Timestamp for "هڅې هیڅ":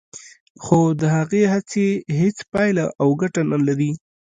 1.53-2.37